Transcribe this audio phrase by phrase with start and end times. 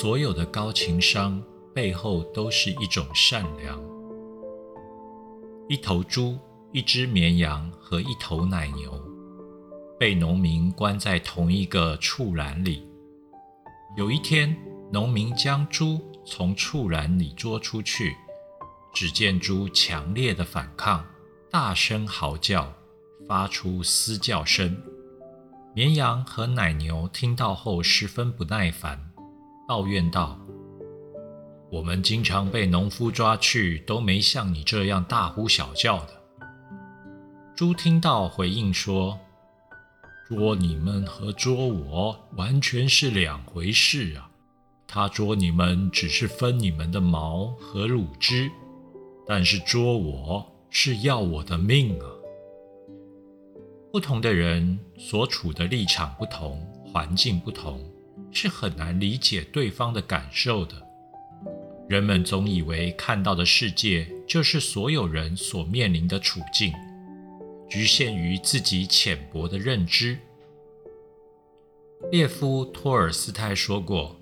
[0.00, 1.42] 所有的高情商
[1.74, 3.82] 背后都是一种善良。
[5.68, 6.38] 一头猪、
[6.70, 8.92] 一只绵羊和一头奶牛
[9.98, 12.88] 被农民关在同一个畜栏里。
[13.96, 14.56] 有一天，
[14.92, 18.14] 农民将猪从畜栏里捉出去，
[18.94, 21.04] 只见猪强烈的反抗，
[21.50, 22.72] 大声嚎叫，
[23.26, 24.80] 发出嘶叫声。
[25.74, 29.10] 绵羊和奶牛听到后十分不耐烦，
[29.68, 30.40] 抱怨道
[31.70, 36.14] ：“我们经常被农夫抓去，都没像你这样大呼小叫的。”
[37.54, 39.18] 猪听到回应说
[40.26, 44.30] ：“捉你们和捉我完全是两回事啊！
[44.86, 48.50] 他捉你们只是分你们的毛和乳汁，
[49.26, 52.06] 但是捉我是要我的命啊！”
[53.92, 57.78] 不同的人所处的立场不同，环境不同，
[58.32, 60.74] 是很难理解对方的感受的。
[61.88, 66.72] 人们总以为看到的世界就是所有人所面临的处境，
[67.68, 70.18] 局限于自己浅薄的认知。
[72.12, 74.20] 列夫·托尔斯泰说过：“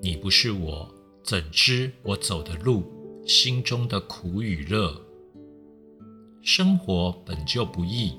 [0.00, 2.82] 你不是我，怎知我走的路，
[3.26, 5.02] 心中的苦与乐？
[6.42, 8.18] 生活本就不易。”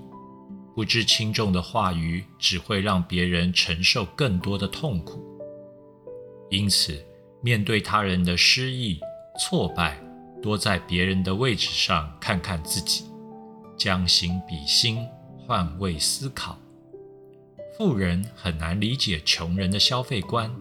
[0.75, 5.23] 不知轻重的话语，只会让别人承受更多的痛苦。
[6.51, 7.01] 因此，
[7.41, 8.99] 面对他人的失意、
[9.39, 9.97] 挫败，
[10.43, 13.05] 多在别人的位置上看看自己，
[13.77, 15.07] 将心比心，
[15.39, 16.59] 换位思考。
[17.77, 20.53] 富人很难理解穷人的消费观，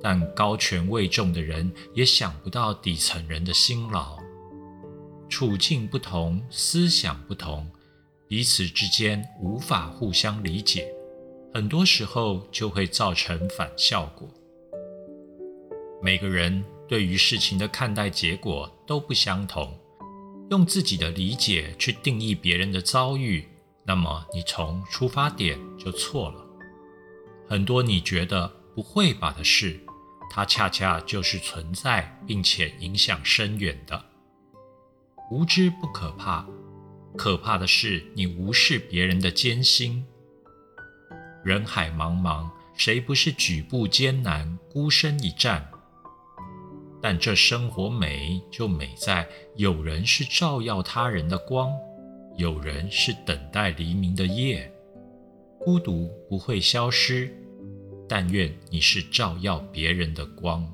[0.00, 4.16] 但高权位重的人也想不到底层人的辛劳。
[5.28, 7.66] 处境不同，思想不同。
[8.32, 10.90] 彼此之间无法互相理解，
[11.52, 14.26] 很多时候就会造成反效果。
[16.00, 19.78] 每个人对于事情的看待结果都不相同，
[20.50, 23.46] 用自己的理解去定义别人的遭遇，
[23.84, 26.42] 那么你从出发点就错了。
[27.46, 29.78] 很多你觉得不会吧的事，
[30.30, 34.02] 它恰恰就是存在并且影响深远的。
[35.30, 36.46] 无知不可怕。
[37.16, 40.04] 可怕的是，你无视别人的艰辛。
[41.44, 45.68] 人海茫茫，谁不是举步艰难、孤身一战？
[47.02, 51.70] 但这生活美，就美在有人是照耀他人的光，
[52.36, 54.72] 有人是等待黎明的夜。
[55.58, 57.32] 孤独不会消失，
[58.08, 60.64] 但愿你是照耀别人的光。